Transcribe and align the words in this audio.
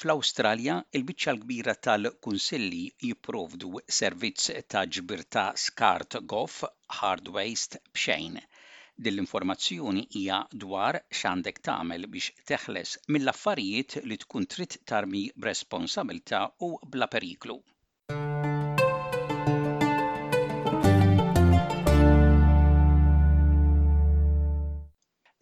Fl-Awstralja, 0.00 0.74
il-biċċa 0.96 1.32
l-kbira 1.34 1.72
tal-kunsilli 1.86 2.78
jipprovdu 3.06 3.80
servizz 3.98 4.54
ta' 4.72 4.86
ġbir 4.98 5.26
ta' 5.36 5.50
skart 5.64 6.16
Gof 6.32 6.56
hard 7.00 7.28
waste 7.36 7.82
bxejn. 7.92 8.40
Din 8.96 9.14
l-informazzjoni 9.18 10.06
hija 10.20 10.38
dwar 10.64 11.00
x'għandek 11.18 11.60
tagħmel 11.68 12.06
biex 12.16 12.32
teħles 12.52 12.94
mill-affarijiet 13.12 13.98
li 14.08 14.18
tkun 14.24 14.48
trid 14.56 14.78
tarmi 14.92 15.26
b'responsabilta' 15.42 16.46
u 16.70 16.72
bla 16.96 17.10
periklu. 17.16 17.58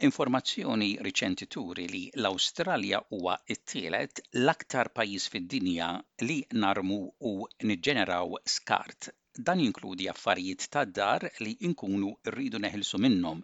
Informazzjoni 0.07 0.87
riċenti 1.05 1.47
turi 1.53 1.85
li 1.93 2.01
l-Awstralja 2.23 2.99
huwa 3.15 3.33
it 3.55 3.63
tielet 3.73 4.21
l-aktar 4.41 4.91
pajjiż 4.99 5.25
fid-dinja 5.33 5.89
li 6.29 6.37
narmu 6.65 6.99
u 7.31 7.33
niġġeneraw 7.71 8.37
skart 8.55 9.09
dan 9.49 9.63
jinkludi 9.65 10.07
affarijiet 10.13 10.69
tad 10.77 10.93
dar 11.01 11.27
li 11.41 11.57
inkunu 11.71 12.13
rridu 12.37 12.61
neħilsu 12.67 13.01
minnhom 13.07 13.43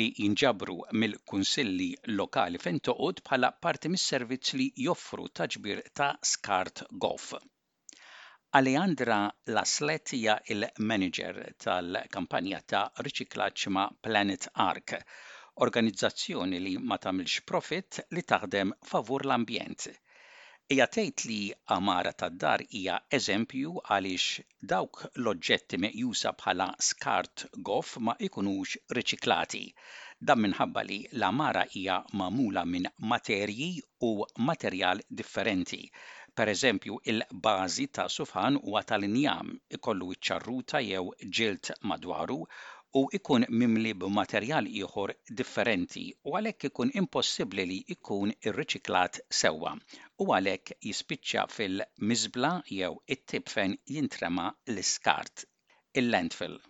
li 0.00 0.08
jinġabru 0.24 0.76
mill-kunsilli 1.04 1.88
lokali 2.24 2.62
fejn 2.66 2.82
toqgħod 2.90 3.22
bħala 3.30 3.52
parti 3.66 3.92
mis-servizz 3.94 4.56
li 4.62 4.68
joffru 4.88 5.28
taġbir 5.42 5.84
ta' 6.00 6.10
skart 6.34 6.84
Gof. 7.06 7.32
Alejandra 8.62 9.20
Laslet 9.54 10.16
hija 10.18 10.36
il-manager 10.56 11.42
tal-kampanja 11.68 12.64
ta' 12.74 12.84
riċiklaċ 13.08 13.68
ma' 13.78 13.90
Planet 14.08 14.50
Ark 14.70 14.98
organizzazzjoni 15.64 16.58
li 16.66 16.72
ma 16.90 16.96
tagħmilx 17.04 17.42
profit 17.50 17.98
li 18.16 18.22
taħdem 18.32 18.70
favur 18.92 19.24
l-ambjent. 19.26 19.90
Ija 20.72 20.86
tgħid 20.94 21.24
li 21.28 21.40
Amara 21.76 22.12
tad-dar 22.22 22.62
hija 22.78 22.94
eżempju 23.18 23.72
għaliex 23.88 24.44
dawk 24.72 25.02
l-oġġetti 25.20 25.80
meqjusa 25.84 26.32
bħala 26.42 26.68
skart 26.88 27.44
gof 27.68 27.98
ma 28.06 28.14
ikunux 28.28 28.78
riċiklati. 28.98 29.62
Dan 30.30 30.40
minħabba 30.46 30.86
li 30.88 30.98
l-amara 31.10 31.66
hija 31.74 32.00
mamula 32.22 32.64
minn 32.64 32.88
materji 33.12 33.68
u 34.08 34.12
materjal 34.48 35.02
differenti 35.22 35.82
per 36.40 36.48
eżempju 36.54 37.00
il-bażi 37.12 37.90
ta' 37.98 38.08
sufan 38.08 38.54
huwa 38.62 38.80
tal-injam 38.92 39.50
ikollu 39.78 40.14
iċ-ċarruta 40.16 40.80
jew 40.88 41.10
ġilt 41.38 41.74
madwaru 41.92 42.40
u 43.00 43.00
ikun 43.16 43.44
mimli 43.60 43.90
b'materjal 44.00 44.66
ieħor 44.80 45.12
differenti 45.40 46.02
u 46.30 46.34
għalhekk 46.40 46.66
ikun 46.70 46.90
impossibbli 47.02 47.64
li 47.70 47.78
ikun 47.94 48.34
irriċiklat 48.50 49.20
sewwa 49.38 49.72
u 50.24 50.26
għalhekk 50.40 50.74
jispiċċa 50.90 51.46
fil-miżbla 51.60 52.50
jew 52.80 52.90
it-tibfen 53.16 53.78
jintrema 53.94 54.50
l-iskart 54.74 55.48
il-landfill. 56.04 56.60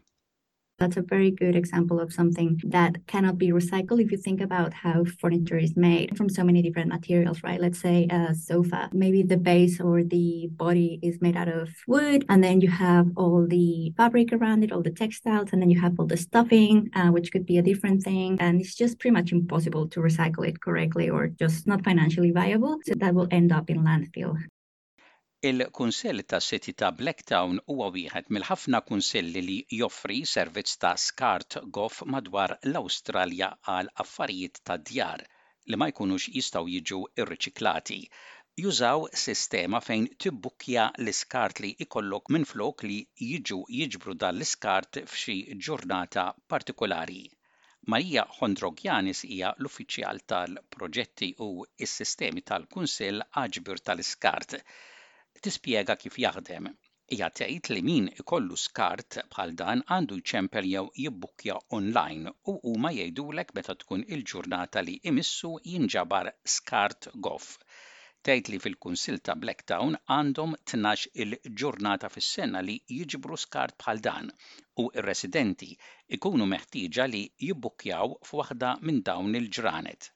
That's 0.82 0.96
a 0.96 1.02
very 1.08 1.30
good 1.30 1.54
example 1.54 2.00
of 2.00 2.12
something 2.12 2.60
that 2.64 2.96
cannot 3.06 3.38
be 3.38 3.50
recycled 3.52 4.02
if 4.02 4.10
you 4.10 4.18
think 4.18 4.40
about 4.40 4.72
how 4.74 5.04
furniture 5.20 5.56
is 5.56 5.76
made 5.76 6.16
from 6.16 6.28
so 6.28 6.42
many 6.42 6.60
different 6.60 6.88
materials, 6.88 7.40
right? 7.44 7.60
Let's 7.60 7.78
say 7.78 8.08
a 8.10 8.34
sofa, 8.34 8.90
maybe 8.92 9.22
the 9.22 9.36
base 9.36 9.80
or 9.80 10.02
the 10.02 10.48
body 10.50 10.98
is 11.00 11.20
made 11.20 11.36
out 11.36 11.46
of 11.46 11.68
wood, 11.86 12.24
and 12.28 12.42
then 12.42 12.60
you 12.60 12.66
have 12.66 13.06
all 13.16 13.46
the 13.46 13.92
fabric 13.96 14.32
around 14.32 14.64
it, 14.64 14.72
all 14.72 14.82
the 14.82 14.90
textiles, 15.02 15.50
and 15.52 15.62
then 15.62 15.70
you 15.70 15.80
have 15.80 15.94
all 16.00 16.06
the 16.06 16.16
stuffing, 16.16 16.90
uh, 16.96 17.10
which 17.12 17.30
could 17.30 17.46
be 17.46 17.58
a 17.58 17.62
different 17.70 18.02
thing. 18.02 18.30
And 18.40 18.60
it's 18.60 18.74
just 18.74 18.98
pretty 18.98 19.12
much 19.18 19.30
impossible 19.30 19.86
to 19.86 20.00
recycle 20.00 20.44
it 20.48 20.60
correctly 20.60 21.08
or 21.08 21.28
just 21.28 21.64
not 21.68 21.84
financially 21.84 22.32
viable. 22.32 22.78
So 22.86 22.94
that 22.96 23.14
will 23.14 23.28
end 23.30 23.52
up 23.52 23.70
in 23.70 23.84
landfill. 23.84 24.34
Il-Kunsell 25.48 26.20
tas 26.32 26.44
City 26.48 26.72
ta' 26.80 26.88
Blacktown 26.98 27.56
huwa 27.72 27.86
wieħed 27.94 28.28
mill-ħafna 28.34 28.80
kunsilli 28.90 29.40
li 29.46 29.56
joffri 29.78 30.18
servizz 30.32 30.76
ta' 30.84 30.92
skart 31.04 31.56
gof 31.78 31.96
madwar 32.14 32.52
l-Awstralja 32.70 33.48
għal 33.72 33.90
affarijiet 34.04 34.60
ta' 34.70 34.76
djar 34.90 35.24
li 35.72 35.80
ma 35.82 35.88
jkunux 35.92 36.28
jistgħu 36.36 36.70
jiġu 36.74 37.00
irriċiklati. 37.24 37.98
Jużaw 38.64 39.08
sistema 39.24 39.80
fejn 39.88 40.06
tibbukkja 40.24 40.84
l-iskart 41.04 41.64
li 41.64 41.72
ikollok 41.86 42.30
minn 42.36 42.46
flok 42.52 42.86
li 42.86 43.00
jiġu 43.32 43.58
jiġbru 43.80 44.14
dan 44.26 44.38
l-iskart 44.38 45.02
f'xi 45.06 45.36
ġurnata 45.68 46.24
partikolari. 46.54 47.24
Marija 47.96 48.28
Hondrogjanis 48.36 49.26
hija 49.32 49.50
l-uffiċjal 49.58 50.22
tal-proġetti 50.34 51.32
u 51.48 51.50
s-sistemi 51.90 52.46
tal-Kunsill 52.52 53.26
għaġbir 53.42 53.82
tal-iskart 53.90 54.60
tispjega 55.44 55.94
kif 56.00 56.16
jaħdem. 56.22 56.66
Ija 57.16 57.28
tgħid 57.38 57.68
li 57.76 57.82
min 57.98 58.08
ikollu 58.22 58.56
skart 58.62 59.16
bħal 59.34 59.54
dan 59.60 59.82
għandu 59.94 60.18
jċempel 60.30 60.66
jew 60.72 60.82
jibbukkja 61.04 61.54
online 61.78 62.32
u 62.52 62.54
huma 62.72 62.90
jgħidulek 62.96 63.54
meta 63.58 63.76
tkun 63.82 64.04
il-ġurnata 64.16 64.82
li 64.88 64.96
imissu 65.12 65.52
jinġabar 65.72 66.28
skart 66.56 67.08
Gof. 67.28 67.46
tgħid 68.26 68.52
li 68.54 68.60
fil-Kunsil 68.66 69.22
ta' 69.30 69.38
Blacktown 69.46 69.96
għandhom 70.18 70.52
tnax 70.72 71.08
il-ġurnata 71.24 72.12
fis-sena 72.18 72.64
li 72.68 72.76
jiġbru 72.98 73.40
skart 73.46 73.78
bħal 73.86 74.04
dan 74.10 74.32
u 74.84 74.90
r-residenti 74.92 75.72
ikunu 76.18 76.50
meħtieġa 76.54 77.08
li 77.14 77.24
jibbukkjaw 77.48 78.16
f'waħda 78.28 78.76
minn 78.84 79.04
dawn 79.08 79.40
il-ġranet. 79.42 80.12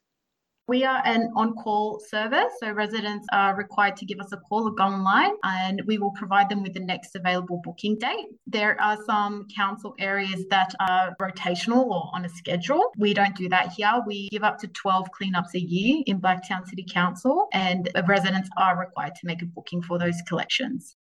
We 0.69 0.83
are 0.83 1.01
an 1.05 1.31
on 1.37 1.55
call 1.55 1.97
service, 2.01 2.51
so 2.59 2.69
residents 2.73 3.25
are 3.31 3.55
required 3.55 3.95
to 3.97 4.05
give 4.05 4.19
us 4.19 4.33
a 4.33 4.37
call 4.49 4.67
or 4.67 4.71
go 4.73 4.83
online, 4.83 5.35
and 5.45 5.81
we 5.87 5.97
will 5.97 6.11
provide 6.11 6.49
them 6.49 6.61
with 6.61 6.73
the 6.73 6.81
next 6.81 7.15
available 7.15 7.61
booking 7.63 7.97
date. 7.97 8.25
There 8.47 8.79
are 8.81 8.97
some 9.05 9.47
council 9.55 9.95
areas 9.97 10.43
that 10.49 10.75
are 10.81 11.15
rotational 11.21 11.85
or 11.85 12.09
on 12.13 12.25
a 12.25 12.29
schedule. 12.29 12.91
We 12.97 13.13
don't 13.13 13.33
do 13.37 13.47
that 13.47 13.71
here. 13.71 13.93
We 14.05 14.27
give 14.27 14.43
up 14.43 14.57
to 14.59 14.67
12 14.67 15.07
cleanups 15.17 15.53
a 15.55 15.61
year 15.61 16.03
in 16.05 16.19
Blacktown 16.19 16.67
City 16.67 16.85
Council, 16.89 17.47
and 17.53 17.89
residents 18.05 18.49
are 18.57 18.77
required 18.77 19.15
to 19.15 19.25
make 19.25 19.41
a 19.41 19.45
booking 19.45 19.81
for 19.83 19.97
those 19.97 20.21
collections. 20.27 20.97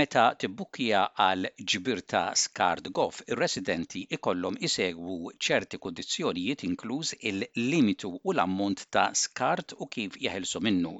Meta 0.00 0.20
tibbukkija 0.42 1.00
għal 1.22 1.46
ġbir 1.70 1.98
ta' 2.10 2.20
skard 2.42 2.86
gof, 2.98 3.16
ir-residenti 3.34 4.00
ikollhom 4.16 4.54
isegwu 4.68 5.32
ċerti 5.46 5.80
kundizzjonijiet 5.86 6.62
inkluż 6.68 7.10
il-limitu 7.30 8.12
u 8.20 8.32
l-ammont 8.34 8.86
ta' 8.96 9.02
skart 9.22 9.74
u 9.76 9.88
kif 9.96 10.14
jeħilsu 10.26 10.62
minnu. 10.68 10.94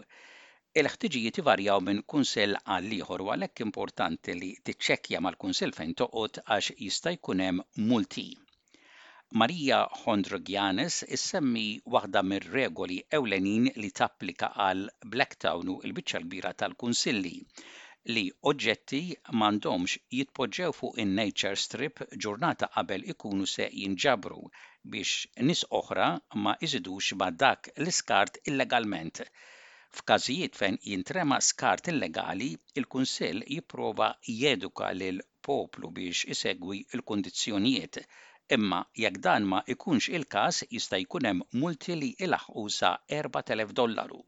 Il-ħtiġijiet 0.83 1.41
ivarjaw 1.45 1.81
minn 1.87 2.03
kunsel 2.15 2.59
għal 2.61 2.91
ieħor 2.99 3.25
u 3.25 3.31
għalhekk 3.37 3.63
importanti 3.67 4.35
li 4.43 4.51
tiċċekkja 4.71 5.23
mal 5.29 5.39
kunsel 5.47 5.73
fejn 5.79 5.97
toqgħod 6.03 6.43
għax 6.59 6.71
jista' 6.89 7.15
jkun 7.17 7.45
hemm 7.47 7.67
multi. 7.93 8.27
Marija 9.45 9.79
Hondrogianes 10.03 10.99
issemmi 11.19 11.67
waħda 11.97 12.21
mir-regoli 12.35 13.01
ewlenin 13.21 13.71
li 13.87 13.91
tapplika 14.05 14.53
għal 14.69 14.87
Blacktown 15.17 15.79
u 15.79 15.79
l-biċċa 15.81 16.23
l-bira 16.27 16.53
tal-Kunsilli 16.65 17.37
li 18.11 18.23
oġġetti 18.51 18.99
m'għandhomx 19.33 19.99
jitpoġġew 20.19 20.71
fuq 20.77 20.97
in-nature 21.03 21.59
strip 21.65 22.01
ġurnata 22.25 22.69
qabel 22.77 23.05
ikunu 23.13 23.47
se 23.51 23.67
jinġabru 23.83 24.39
biex 24.95 25.13
nis 25.51 25.61
oħra 25.81 26.09
ma 26.47 26.55
iżidux 26.69 27.13
ma' 27.21 27.29
dak 27.43 27.71
l-iskart 27.83 28.41
illegalment. 28.53 29.23
F'każijiet 29.99 30.59
fejn 30.63 30.81
jintrema 30.91 31.39
skart 31.51 31.93
illegali, 31.95 32.51
il-Kunsill 32.83 33.45
jipprova 33.57 34.09
jeduka 34.41 34.91
lil 35.01 35.23
poplu 35.51 35.93
biex 36.01 36.25
isegwi 36.37 36.81
l-kundizzjonijiet 37.01 38.01
imma 38.59 38.83
jekk 39.05 39.23
dan 39.29 39.47
ma 39.55 39.63
ikunx 39.77 40.11
il-każ 40.19 40.63
jista' 40.77 41.05
jkun 41.05 41.29
hemm 41.31 41.47
multi 41.65 41.99
li 42.03 42.11
ilaħqu 42.27 42.67
sa 42.81 42.97
4000 43.19 43.79
dollaru. 43.83 44.25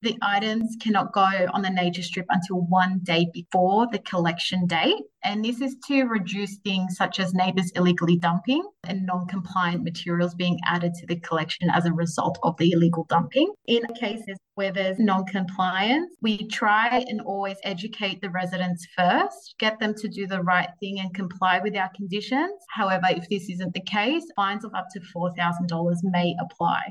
The 0.00 0.16
items 0.22 0.76
cannot 0.80 1.12
go 1.12 1.24
on 1.52 1.62
the 1.62 1.70
nature 1.70 2.02
strip 2.04 2.26
until 2.28 2.58
one 2.68 3.00
day 3.02 3.26
before 3.32 3.88
the 3.90 3.98
collection 3.98 4.64
date. 4.64 5.02
And 5.24 5.44
this 5.44 5.60
is 5.60 5.74
to 5.88 6.04
reduce 6.04 6.58
things 6.58 6.94
such 6.96 7.18
as 7.18 7.34
neighbours 7.34 7.72
illegally 7.74 8.16
dumping 8.16 8.62
and 8.86 9.04
non 9.04 9.26
compliant 9.26 9.82
materials 9.82 10.36
being 10.36 10.60
added 10.66 10.94
to 10.94 11.06
the 11.08 11.18
collection 11.18 11.68
as 11.70 11.84
a 11.84 11.92
result 11.92 12.38
of 12.44 12.56
the 12.58 12.70
illegal 12.70 13.06
dumping. 13.08 13.52
In 13.66 13.82
cases 13.98 14.38
where 14.54 14.70
there's 14.72 15.00
non 15.00 15.26
compliance, 15.26 16.14
we 16.22 16.46
try 16.46 17.04
and 17.08 17.20
always 17.22 17.56
educate 17.64 18.20
the 18.20 18.30
residents 18.30 18.86
first, 18.96 19.56
get 19.58 19.80
them 19.80 19.94
to 19.96 20.06
do 20.08 20.28
the 20.28 20.42
right 20.44 20.70
thing 20.78 21.00
and 21.00 21.12
comply 21.12 21.58
with 21.58 21.74
our 21.74 21.90
conditions. 21.96 22.52
However, 22.72 23.06
if 23.10 23.28
this 23.28 23.48
isn't 23.50 23.74
the 23.74 23.80
case, 23.80 24.22
fines 24.36 24.64
of 24.64 24.72
up 24.76 24.86
to 24.94 25.00
$4,000 25.12 25.94
may 26.04 26.36
apply. 26.40 26.82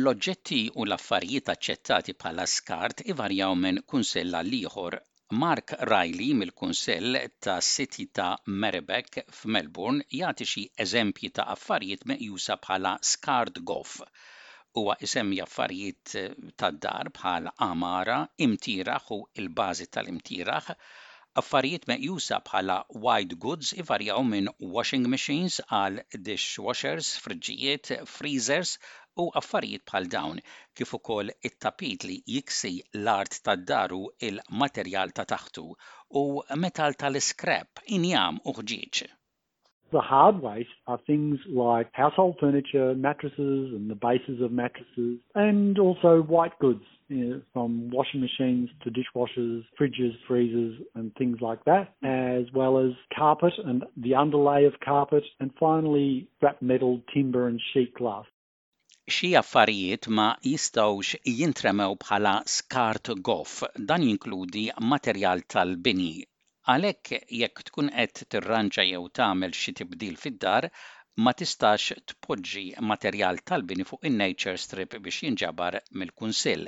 L-oġġetti 0.00 0.56
u 0.82 0.84
l-affarijiet 0.84 1.46
aċċettati 1.52 2.14
bħala 2.22 2.44
skart 2.54 2.98
ivarjaw 3.12 3.54
minn 3.60 3.78
kunsell 3.92 4.34
għal 4.40 4.56
ieħor. 4.56 4.96
Mark 5.42 5.72
Riley 5.90 6.34
mill-Kunsell 6.40 7.16
ta' 7.46 7.54
City 7.68 8.04
ta' 8.18 8.26
Merebek 8.64 9.16
f'Melbourne 9.38 10.04
jagħti 10.18 10.46
xi 10.50 10.64
eżempji 10.86 11.30
ta' 11.38 11.46
affarijiet 11.54 12.04
meqjusa 12.12 12.58
bħala 12.66 12.92
skart 13.12 13.62
goff. 13.72 14.02
Huwa 14.76 14.98
isemmi 15.08 15.40
affarijiet 15.46 16.14
eh, 16.24 16.28
tad-dar 16.64 17.10
bħal 17.18 17.48
amara, 17.70 18.18
imtiraħ 18.50 19.08
u 19.16 19.20
il-bażi 19.42 19.88
tal-imtiraħ, 19.96 20.70
affarijiet 21.42 21.88
meqjusa 21.94 22.42
bħala 22.50 22.82
wide 23.08 23.40
goods 23.46 23.72
ivarjaw 23.82 24.20
minn 24.34 24.52
washing 24.76 25.08
machines 25.16 25.56
għal 25.80 26.02
dishwashers, 26.30 27.14
friġijiet, 27.24 27.94
freezers 28.18 28.76
u 29.22 29.26
affarijiet 29.40 29.84
bħal 29.88 30.06
dawn 30.12 30.40
kif 30.76 30.90
ukoll 30.98 31.30
it-tapit 31.48 32.04
li 32.08 32.16
jiksi 32.36 32.72
l-art 33.02 33.38
tad-daru 33.46 34.00
il-materjal 34.30 35.14
ta' 35.16 35.26
taħtu 35.32 35.64
u 36.22 36.24
metal 36.64 36.98
tal-iskrep 37.00 37.84
injam 37.98 38.40
u 38.44 38.54
ħġieġ. 38.58 39.06
The 39.94 40.02
hard 40.02 40.40
waste 40.42 40.74
are 40.88 40.98
things 41.06 41.38
like 41.46 41.88
household 41.94 42.38
furniture, 42.40 42.94
mattresses 42.96 43.72
and 43.72 43.88
the 43.88 43.94
bases 43.94 44.40
of 44.42 44.50
mattresses, 44.50 45.20
and 45.36 45.78
also 45.78 46.22
white 46.22 46.58
goods 46.58 46.82
you 47.08 47.24
know, 47.26 47.40
from 47.52 47.88
washing 47.90 48.20
machines 48.20 48.68
to 48.82 48.90
dishwashers, 48.90 49.62
fridges, 49.78 50.12
freezers, 50.26 50.74
and 50.96 51.14
things 51.14 51.40
like 51.40 51.64
that, 51.66 51.94
as 52.02 52.50
well 52.52 52.78
as 52.78 52.92
carpet 53.16 53.54
and 53.64 53.84
the 53.96 54.16
underlay 54.16 54.64
of 54.64 54.74
carpet, 54.84 55.22
and 55.38 55.52
finally 55.58 56.28
scrap 56.38 56.60
metal, 56.60 57.00
timber, 57.14 57.46
and 57.46 57.60
sheet 57.72 57.94
glass. 57.94 58.24
Xi 59.14 59.28
affarijiet 59.38 60.06
ma 60.18 60.22
jistgħux 60.44 61.18
jintremew 61.40 61.92
bħala 62.04 62.30
skart 62.54 63.10
goff, 63.28 63.60
dan 63.90 64.06
jinkludi 64.06 64.64
materjal 64.92 65.42
tal-bini. 65.54 66.24
Għalhekk 66.74 67.20
jekk 67.42 67.62
tkun 67.68 67.90
qed 68.00 68.24
tirranġa 68.34 68.86
jew 68.88 69.04
tagħmel 69.20 69.54
xi 69.60 69.76
tibdil 69.80 70.16
fid-dar, 70.24 70.66
ma 71.22 71.32
tistax 71.42 71.94
tpoġġi 72.14 72.66
materjal 72.90 73.38
tal-bini 73.52 73.86
fuq 73.92 74.10
in-nature 74.10 74.58
strip 74.64 74.98
biex 75.04 75.22
jinġabar 75.28 75.76
mill-kunsill. 75.92 76.64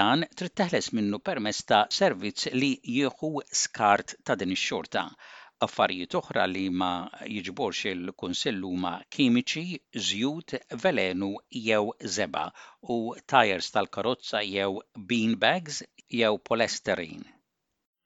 Dan 0.00 0.28
trid 0.36 0.56
teħles 0.60 0.92
minnu 0.98 1.22
permezz 1.30 1.64
ta' 1.72 1.82
servizz 2.02 2.52
li 2.60 2.74
jieħu 2.98 3.32
skart 3.64 4.18
ta' 4.24 4.36
din 4.44 4.52
ix-xorta 4.58 5.06
Affarijiet 5.64 6.14
oħra 6.18 6.42
li 6.52 6.62
ma 6.80 6.88
jiġborx 7.34 7.86
il 7.92 8.10
kunsillu 8.22 8.72
ma 8.82 8.90
kimiċi, 9.16 9.78
zjut, 10.10 10.56
velenu 10.84 11.30
jew 11.62 11.96
zeba 12.18 12.44
u 12.98 13.00
tires 13.36 13.72
tal-karozza 13.78 14.46
jew 14.52 14.68
beanbags 15.14 15.80
jew 16.22 16.36
polesterin. 16.50 17.30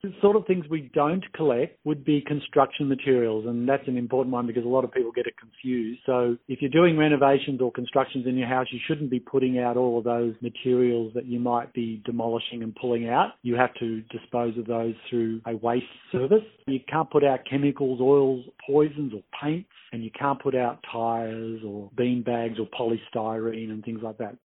The 0.00 0.14
sort 0.22 0.36
of 0.36 0.46
things 0.46 0.64
we 0.70 0.88
don't 0.94 1.24
collect 1.32 1.76
would 1.84 2.04
be 2.04 2.20
construction 2.20 2.88
materials, 2.88 3.46
and 3.46 3.68
that's 3.68 3.86
an 3.88 3.96
important 3.96 4.32
one 4.32 4.46
because 4.46 4.64
a 4.64 4.68
lot 4.68 4.84
of 4.84 4.92
people 4.92 5.10
get 5.10 5.26
it 5.26 5.34
confused. 5.36 6.02
So 6.06 6.36
if 6.46 6.62
you're 6.62 6.70
doing 6.70 6.96
renovations 6.96 7.60
or 7.60 7.72
constructions 7.72 8.24
in 8.24 8.36
your 8.36 8.46
house, 8.46 8.68
you 8.70 8.78
shouldn't 8.86 9.10
be 9.10 9.18
putting 9.18 9.58
out 9.58 9.76
all 9.76 9.98
of 9.98 10.04
those 10.04 10.34
materials 10.40 11.12
that 11.14 11.24
you 11.26 11.40
might 11.40 11.72
be 11.72 12.00
demolishing 12.04 12.62
and 12.62 12.76
pulling 12.76 13.08
out. 13.08 13.32
You 13.42 13.56
have 13.56 13.74
to 13.80 14.00
dispose 14.02 14.56
of 14.56 14.66
those 14.66 14.94
through 15.10 15.40
a 15.48 15.56
waste 15.56 15.84
service. 16.12 16.44
You 16.68 16.78
can't 16.88 17.10
put 17.10 17.24
out 17.24 17.40
chemicals, 17.50 18.00
oils, 18.00 18.44
poisons, 18.64 19.12
or 19.12 19.22
paints, 19.42 19.68
and 19.92 20.04
you 20.04 20.12
can't 20.16 20.40
put 20.40 20.54
out 20.54 20.78
tires 20.92 21.60
or 21.66 21.90
bean 21.96 22.22
bags 22.22 22.58
or 22.60 22.66
polystyrene 22.68 23.70
and 23.70 23.84
things 23.84 24.00
like 24.04 24.18
that. 24.18 24.36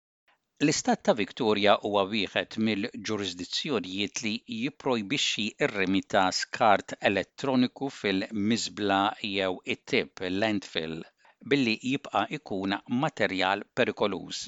L-Istat 0.64 1.00
ta' 1.06 1.14
Victoria 1.20 1.72
huwa 1.86 2.02
wieħed 2.12 2.56
mill-ġurisdizzjonijiet 2.66 4.20
li 4.26 4.30
jipprojbixxi 4.58 5.44
r-rimi 5.66 6.02
ta' 6.14 6.22
skart 6.38 6.94
elettroniku 7.10 7.90
fil-miżbla 7.96 9.00
jew 9.32 9.58
it-tip 9.76 10.24
landfill 10.44 10.94
billi 11.54 11.74
jibqa' 11.92 12.22
ikun 12.40 12.78
materjal 13.02 13.66
perikoluż 13.82 14.40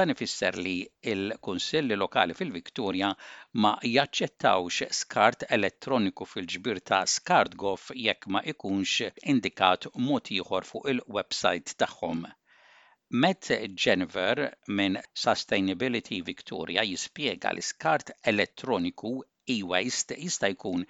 dan 0.00 0.14
ifisser 0.16 0.58
li 0.68 0.74
il-Kunsilli 1.14 2.00
Lokali 2.04 2.38
fil-Viktorja 2.40 3.12
ma 3.66 3.74
jaċċettawx 3.96 4.80
skart 5.02 5.46
elettroniku 5.58 6.30
fil-ġbir 6.32 6.82
ta' 6.92 7.02
skart 7.18 7.60
gof 7.66 7.92
jekk 8.06 8.30
ma 8.38 8.46
ikunx 8.54 9.10
indikat 9.34 9.90
mod 10.08 10.32
ieħor 10.38 10.70
fuq 10.72 10.92
il-website 10.96 11.82
tagħhom. 11.84 12.28
Matt 13.10 13.72
Jennifer 13.74 14.52
minn 14.66 14.98
Sustainability 15.20 16.20
Victoria 16.22 16.82
jispjega 16.88 17.52
li 17.58 17.62
skart 17.68 18.10
elettroniku 18.32 19.12
e-waste 19.54 20.18
jista' 20.24 20.50
jkun 20.54 20.84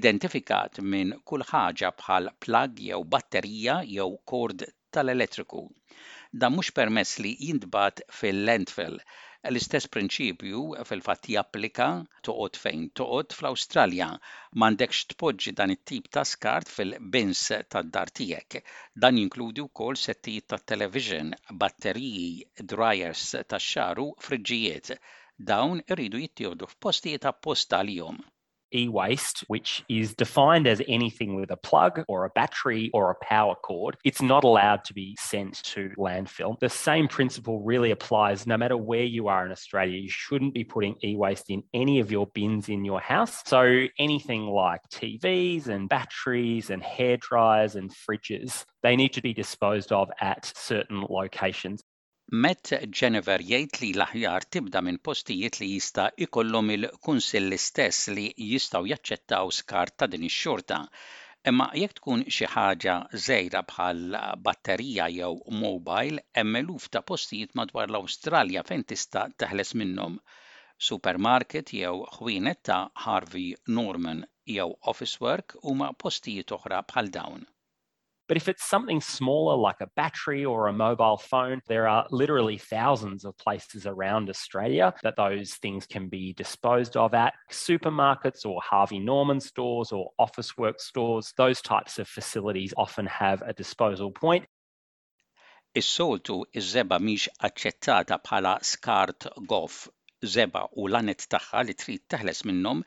identifikat 0.00 0.80
minn 0.94 1.12
kull 1.28 1.44
ħaġa 1.50 1.92
bħal 2.00 2.32
plug 2.46 2.80
jew 2.88 3.04
batterija 3.16 3.76
jew 3.96 4.08
kord 4.32 4.64
tal-elettriku. 4.92 5.68
Dan 6.32 6.56
mhux 6.56 6.72
permess 6.80 7.20
li 7.26 7.34
jintbat 7.50 8.02
fil-landfill 8.20 9.00
L-istess 9.48 9.84
prinċipju 9.96 10.60
fil-fatt 10.86 11.26
japplika 11.32 11.84
toqgħod 12.28 12.56
fejn 12.62 12.80
toqot 13.00 13.36
fl-Awstralja 13.36 14.08
m'għandekx 14.16 15.02
tpoġġi 15.12 15.52
dan 15.60 15.74
it-tip 15.74 16.08
ta' 16.16 16.24
skart 16.30 16.72
fil-bins 16.78 17.44
tad-dar 17.76 18.12
tiegħek. 18.20 18.58
Dan 19.06 19.22
jinkludi 19.22 19.66
wkoll 19.68 20.02
settijiet 20.08 20.48
tat-television, 20.54 21.32
batteriji, 21.62 22.28
dryers 22.74 23.24
tax-xaru, 23.54 24.10
friġġijiet. 24.28 24.92
Dawn 25.54 25.86
iridu 25.88 26.26
jittieħdu 26.28 26.72
f'postijiet 26.74 27.32
apposta 27.36 27.84
għalihom. 27.84 28.24
e 28.74 28.88
waste, 28.88 29.40
which 29.48 29.84
is 29.88 30.14
defined 30.14 30.66
as 30.66 30.82
anything 30.88 31.34
with 31.36 31.50
a 31.50 31.56
plug 31.56 32.04
or 32.08 32.24
a 32.24 32.30
battery 32.30 32.90
or 32.92 33.10
a 33.10 33.24
power 33.24 33.54
cord, 33.54 33.96
it's 34.04 34.22
not 34.22 34.44
allowed 34.44 34.84
to 34.84 34.94
be 34.94 35.16
sent 35.18 35.62
to 35.62 35.90
landfill. 35.98 36.58
The 36.60 36.68
same 36.68 37.08
principle 37.08 37.62
really 37.62 37.90
applies 37.90 38.46
no 38.46 38.56
matter 38.56 38.76
where 38.76 39.04
you 39.04 39.28
are 39.28 39.44
in 39.46 39.52
Australia. 39.52 39.98
You 39.98 40.10
shouldn't 40.10 40.54
be 40.54 40.64
putting 40.64 40.96
e 41.02 41.16
waste 41.16 41.50
in 41.50 41.62
any 41.74 42.00
of 42.00 42.10
your 42.10 42.26
bins 42.34 42.68
in 42.68 42.84
your 42.84 43.00
house. 43.00 43.42
So 43.46 43.86
anything 43.98 44.46
like 44.46 44.80
TVs 44.92 45.68
and 45.68 45.88
batteries 45.88 46.70
and 46.70 46.82
hair 46.82 47.16
dryers 47.16 47.76
and 47.76 47.90
fridges, 47.94 48.64
they 48.82 48.96
need 48.96 49.12
to 49.14 49.22
be 49.22 49.32
disposed 49.32 49.92
of 49.92 50.10
at 50.20 50.52
certain 50.56 51.02
locations. 51.08 51.82
Met 52.44 52.70
Jennifer 52.98 53.42
jgħid 53.50 53.78
li 53.82 53.88
l-aħjar 53.94 54.44
tibda 54.56 54.80
minn 54.86 54.96
postijiet 55.08 55.56
li 55.62 55.68
jista' 55.68 56.02
ikollhom 56.26 56.72
il 56.74 56.86
kunsill 57.06 57.54
stess 57.66 58.10
li 58.18 58.26
jistgħu 58.50 58.90
jaċċettaw 58.90 59.52
skart 59.58 59.94
ta' 60.02 60.08
din 60.14 60.26
ix-xorta. 60.28 60.78
Imma 61.52 61.68
jekk 61.82 61.96
tkun 62.02 62.26
xi 62.36 62.50
ħaġa 62.56 62.98
żejra 63.28 63.62
bħal 63.72 64.04
batterija 64.50 65.06
jew 65.14 65.30
mobile, 65.62 66.26
hemm 66.40 66.60
eluf 66.60 66.90
ta' 66.90 67.04
postijiet 67.12 67.56
madwar 67.62 67.88
l-Awstralja 67.88 68.66
fejn 68.72 68.84
tista' 68.92 69.24
teħles 69.44 69.72
minnhom. 69.84 70.20
Supermarket 70.90 71.72
jew 71.78 71.96
ħwienet 72.18 72.60
ta' 72.68 72.82
Harvey 73.06 73.56
Norman 73.80 74.20
jew 74.56 74.70
Office 74.92 75.16
Work 75.24 75.56
huma 75.62 75.92
postijiet 76.06 76.58
oħra 76.60 76.84
bħal 76.92 77.08
dawn. 77.20 77.52
But 78.28 78.36
if 78.36 78.46
it's 78.46 78.62
something 78.64 79.00
smaller 79.00 79.56
like 79.56 79.80
a 79.80 79.86
battery 79.96 80.44
or 80.44 80.66
a 80.66 80.72
mobile 80.72 81.16
phone, 81.16 81.60
there 81.66 81.88
are 81.88 82.06
literally 82.10 82.58
thousands 82.58 83.24
of 83.24 83.36
places 83.38 83.86
around 83.86 84.28
Australia 84.28 84.92
that 85.02 85.16
those 85.16 85.54
things 85.54 85.86
can 85.86 86.08
be 86.08 86.34
disposed 86.34 86.94
of 86.96 87.14
at 87.14 87.32
supermarkets 87.50 88.44
or 88.44 88.60
Harvey 88.62 88.98
Norman 88.98 89.40
stores 89.40 89.92
or 89.92 90.10
office 90.18 90.58
work 90.58 90.78
stores. 90.80 91.32
Those 91.38 91.62
types 91.62 91.98
of 91.98 92.06
facilities 92.06 92.74
often 92.76 93.06
have 93.06 93.40
a 93.42 93.54
disposal 93.54 94.10
point. 94.12 94.44
Is-soltu 95.78 96.44
iż-żeba 96.60 96.98
mhix 97.06 97.28
aċċettata 97.48 98.20
bħala 98.28 98.52
skart 98.72 99.26
gof 99.52 99.80
żeba 100.34 100.64
u 100.82 100.86
l-anet 100.88 101.26
tagħha 101.34 101.62
li 101.68 101.74
trid 101.82 102.04
teħles 102.14 102.44
minnhom 102.50 102.80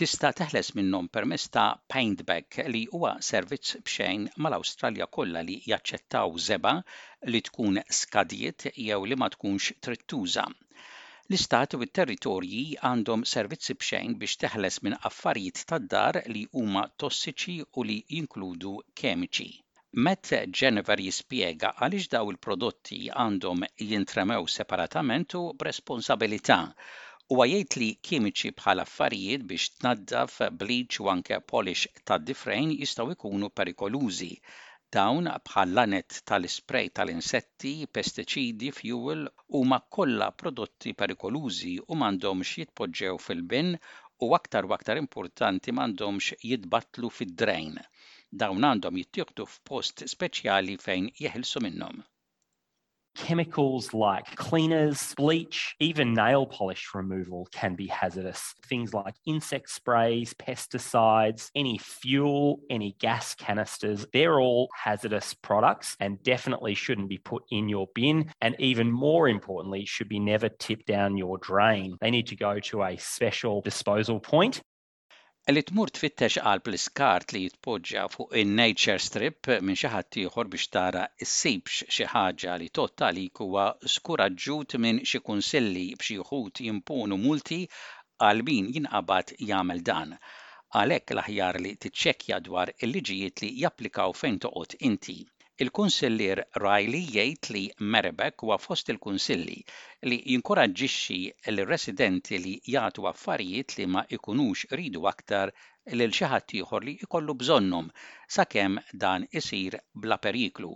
tista' 0.00 0.28
teħles 0.38 0.68
minnhom 0.78 1.06
permezz 1.16 1.46
ta' 1.56 1.78
Paintback 1.92 2.56
li 2.72 2.80
huwa 2.96 3.12
servizz 3.28 3.76
b'xejn 3.86 4.24
mal-Awstralja 4.44 5.06
kollha 5.16 5.40
li 5.48 5.54
jaċċettaw 5.70 6.34
zeba 6.46 6.72
li 7.34 7.40
tkun 7.46 7.80
skadiet 7.98 8.66
jew 8.86 8.98
li 9.10 9.16
ma 9.22 9.28
tkunx 9.34 9.70
trittuża. 9.86 10.44
L-istat 11.30 11.78
u 11.78 11.80
t-territorji 11.88 12.60
għandhom 12.90 13.24
servizzi 13.30 13.78
bxejn 13.80 14.18
biex 14.20 14.36
teħles 14.44 14.78
minn 14.84 14.98
affarijiet 15.10 15.64
tad-dar 15.72 16.20
li 16.36 16.44
huma 16.60 16.84
tossiċi 17.04 17.56
u 17.76 17.86
li 17.88 17.96
jinkludu 18.18 18.74
kemiċi. 19.02 19.48
Met 20.06 20.34
Jennifer 20.60 21.00
jispjega 21.06 21.72
għaliex 21.80 22.12
daw 22.18 22.28
il-prodotti 22.34 23.00
għandhom 23.08 23.64
jintremew 23.88 24.44
separatament 24.58 25.38
u 25.40 25.44
b'responsabilità 25.56 26.60
u 27.34 27.36
għajajt 27.42 27.74
li 27.82 27.86
kimiċi 28.08 28.48
bħala 28.58 28.82
affarijiet 28.88 29.44
biex 29.52 29.70
tnaddaf 29.78 30.34
bleach 30.58 30.98
u 31.04 31.08
anke 31.12 31.38
polish 31.52 31.88
ta' 32.10 32.18
difrejn 32.26 32.74
jistaw 32.74 33.08
ikunu 33.14 33.48
perikolużi. 33.60 34.28
Dawn 34.96 35.26
bħal 35.48 35.72
lanet 35.78 36.20
tal-spray 36.30 36.92
tal-insetti, 36.98 37.72
pesticidi, 37.98 38.70
fuel 38.78 39.26
u 39.60 39.64
ma 39.72 39.80
kollha 39.96 40.28
prodotti 40.44 40.94
perikolużi 41.02 41.72
u 41.88 41.98
m'għandhomx 41.98 42.54
jitpoġġew 42.62 43.18
fil-bin 43.26 43.74
u 44.22 44.30
aktar 44.40 44.70
u 44.70 44.76
aktar 44.78 45.02
importanti 45.04 45.74
m'għandhomx 45.74 46.38
jitbatlu 46.52 47.10
fid-drejn. 47.18 47.74
Dawn 48.44 48.70
għandhom 48.70 49.02
jittieħdu 49.02 49.50
f'post 49.56 50.06
speċjali 50.16 50.78
fejn 50.88 51.10
jeħilsu 51.26 51.66
minnhom. 51.68 52.04
Chemicals 53.16 53.94
like 53.94 54.26
cleaners, 54.36 55.14
bleach, 55.16 55.74
even 55.80 56.12
nail 56.12 56.44
polish 56.44 56.90
removal 56.94 57.48
can 57.50 57.74
be 57.74 57.86
hazardous. 57.86 58.54
Things 58.66 58.92
like 58.92 59.14
insect 59.24 59.70
sprays, 59.70 60.34
pesticides, 60.34 61.50
any 61.54 61.78
fuel, 61.78 62.60
any 62.68 62.94
gas 62.98 63.34
canisters, 63.34 64.04
they're 64.12 64.38
all 64.38 64.68
hazardous 64.74 65.32
products 65.32 65.96
and 65.98 66.22
definitely 66.24 66.74
shouldn't 66.74 67.08
be 67.08 67.16
put 67.18 67.42
in 67.50 67.70
your 67.70 67.88
bin. 67.94 68.30
And 68.42 68.54
even 68.58 68.90
more 68.92 69.28
importantly, 69.28 69.86
should 69.86 70.10
be 70.10 70.20
never 70.20 70.50
tipped 70.50 70.86
down 70.86 71.16
your 71.16 71.38
drain. 71.38 71.96
They 72.02 72.10
need 72.10 72.26
to 72.28 72.36
go 72.36 72.60
to 72.60 72.82
a 72.84 72.98
special 72.98 73.62
disposal 73.62 74.20
point 74.20 74.60
li 75.54 75.60
tmur 75.66 75.90
tfittex 75.96 76.36
qalb 76.44 76.68
l-iskart 76.70 77.32
li 77.34 77.40
jitpoġġa 77.42 78.00
fuq 78.14 78.32
in-nature 78.40 79.02
strip 79.04 79.50
minn 79.66 79.78
xi 79.82 79.90
ħadd 79.92 80.18
ieħor 80.22 80.48
biex 80.54 80.70
tara 80.76 81.02
ssibx 81.26 81.76
xi 81.96 82.08
ħaġa 82.14 82.56
li 82.62 82.66
totta 82.78 83.10
li 83.18 83.22
huwa 83.44 83.66
skuraġġut 83.94 84.76
minn 84.86 84.98
xi 85.10 85.20
kunsilli 85.28 85.84
b'xi 86.00 86.16
wħud 86.24 86.64
jimponu 86.66 87.20
multi 87.28 87.60
għal 88.30 88.44
min 88.48 88.72
jinqabad 88.78 89.34
jagħmel 89.52 89.84
dan. 89.92 90.16
Għalhekk 90.80 91.14
l-aħjar 91.16 91.60
li 91.66 91.76
tiċċekkja 91.86 92.42
dwar 92.48 92.74
il-liġijiet 92.76 93.44
li 93.46 93.52
japplikaw 93.66 94.16
fejn 94.24 94.42
toqgħod 94.48 94.76
inti. 94.90 95.18
Il-Kunsillier 95.64 96.36
Riley 96.60 97.06
jgħid 97.12 97.48
li 97.54 97.60
Merebek 97.92 98.42
huwa 98.44 98.56
fost 98.64 98.90
il-Kunsilli 98.92 99.54
li 100.12 100.18
jinkoraġġixxi 100.32 101.16
l-residenti 101.52 102.40
li 102.46 102.52
jagħtu 102.74 103.06
affarijiet 103.10 103.76
li 103.78 103.86
ma 103.94 104.02
ikunux 104.16 104.66
ridu 104.80 105.06
aktar 105.12 105.54
lil 106.00 106.12
xi 106.18 106.28
ħadd 106.34 106.56
ieħor 106.60 106.86
li 106.88 106.94
jkollu 107.06 107.36
bżonnhom 107.44 107.88
sakemm 108.36 108.82
dan 109.06 109.24
isir 109.42 109.78
bla 110.04 110.20
periklu. 110.28 110.74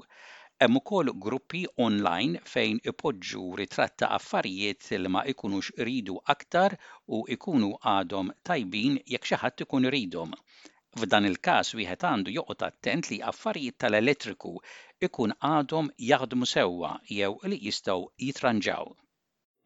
Hemm 0.64 0.80
ukoll 0.80 1.12
gruppi 1.28 1.62
online 1.88 2.40
fejn 2.54 2.80
ipoġġu 2.94 3.44
ritratta 3.62 4.08
affarijiet 4.20 4.92
li 5.02 5.12
ma 5.18 5.26
ikunux 5.34 5.74
ridu 5.92 6.16
aktar 6.36 6.80
u 7.18 7.22
ikunu 7.38 7.74
għadhom 7.96 8.32
tajbin 8.52 8.96
jekk 9.16 9.32
xi 9.32 9.42
ħadd 9.44 9.66
ikun 9.68 9.92
ridhom. 9.98 10.34
F'dan 10.98 11.26
il-każ 11.26 11.68
wieħed 11.80 12.06
għandu 12.06 12.32
joqgħod 12.36 12.64
attent 12.68 13.10
li 13.10 13.18
affarijiet 13.26 13.76
tal-elettriku 13.84 14.50
ikun 15.10 15.36
għadhom 15.50 15.92
jaħdmu 16.10 16.50
sewwa 16.56 16.90
jew 17.20 17.30
li 17.52 17.60
jistgħu 17.68 18.00
jitranġaw. 18.26 18.92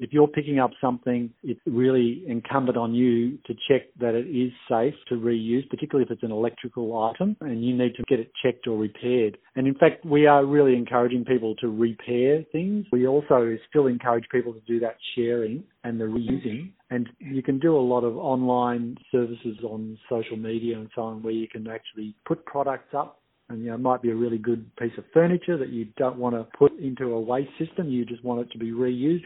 If 0.00 0.12
you're 0.12 0.26
picking 0.26 0.58
up 0.58 0.72
something, 0.80 1.30
it's 1.44 1.60
really 1.66 2.24
incumbent 2.26 2.76
on 2.76 2.94
you 2.94 3.38
to 3.46 3.54
check 3.68 3.82
that 4.00 4.16
it 4.16 4.26
is 4.26 4.50
safe 4.68 4.94
to 5.08 5.14
reuse, 5.14 5.68
particularly 5.68 6.04
if 6.04 6.10
it's 6.10 6.24
an 6.24 6.32
electrical 6.32 6.98
item 7.00 7.36
and 7.40 7.64
you 7.64 7.76
need 7.76 7.94
to 7.96 8.02
get 8.08 8.18
it 8.18 8.32
checked 8.44 8.66
or 8.66 8.76
repaired. 8.76 9.38
And 9.54 9.68
in 9.68 9.74
fact, 9.74 10.04
we 10.04 10.26
are 10.26 10.44
really 10.44 10.74
encouraging 10.74 11.24
people 11.24 11.54
to 11.56 11.68
repair 11.68 12.42
things. 12.50 12.86
We 12.90 13.06
also 13.06 13.56
still 13.70 13.86
encourage 13.86 14.24
people 14.32 14.52
to 14.52 14.60
do 14.60 14.80
that 14.80 14.96
sharing 15.14 15.62
and 15.84 16.00
the 16.00 16.04
reusing. 16.06 16.70
And 16.90 17.08
you 17.20 17.42
can 17.44 17.60
do 17.60 17.76
a 17.76 17.78
lot 17.78 18.00
of 18.02 18.16
online 18.16 18.96
services 19.12 19.58
on 19.64 19.96
social 20.08 20.36
media 20.36 20.76
and 20.76 20.90
so 20.96 21.02
on 21.02 21.22
where 21.22 21.32
you 21.32 21.46
can 21.46 21.68
actually 21.68 22.16
put 22.26 22.44
products 22.46 22.94
up 22.96 23.20
and 23.50 23.60
you 23.60 23.66
know, 23.68 23.74
it 23.74 23.78
might 23.78 24.02
be 24.02 24.10
a 24.10 24.14
really 24.14 24.38
good 24.38 24.74
piece 24.76 24.96
of 24.98 25.04
furniture 25.12 25.56
that 25.56 25.68
you 25.68 25.86
don't 25.96 26.16
want 26.16 26.34
to 26.34 26.48
put 26.58 26.76
into 26.80 27.12
a 27.12 27.20
waste 27.20 27.50
system. 27.60 27.88
You 27.90 28.04
just 28.04 28.24
want 28.24 28.40
it 28.40 28.50
to 28.52 28.58
be 28.58 28.72
reused. 28.72 29.24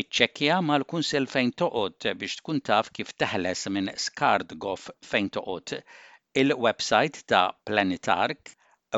iċċekkja 0.00 0.56
mal-kunsel 0.64 1.24
fejn 1.30 1.48
toqgħod 1.60 2.04
biex 2.18 2.38
tkun 2.40 2.58
taf 2.68 2.90
kif 2.98 3.08
teħles 3.22 3.62
minn 3.76 3.90
Skardgof 4.02 4.84
fejn 5.12 5.30
toqgħod. 5.36 5.72
Il-website 6.42 7.24
ta' 7.32 7.40
Planetark 7.70 8.52